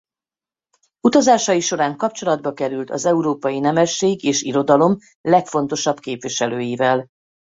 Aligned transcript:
Utazásai 1.07 1.59
során 1.59 1.97
kapcsolatba 1.97 2.53
került 2.53 2.89
az 2.89 3.05
európai 3.05 3.59
nemesség 3.59 4.23
és 4.23 4.41
irodalom 4.41 4.97
legfontosabb 5.21 5.99
képviselőivel. 5.99 7.07